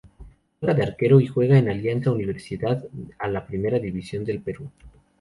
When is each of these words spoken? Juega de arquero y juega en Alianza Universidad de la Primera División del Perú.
Juega 0.59 0.73
de 0.73 0.81
arquero 0.81 1.19
y 1.19 1.27
juega 1.27 1.59
en 1.59 1.69
Alianza 1.69 2.09
Universidad 2.11 2.89
de 2.89 3.13
la 3.31 3.45
Primera 3.45 3.77
División 3.77 4.25
del 4.25 4.41
Perú. 4.41 4.71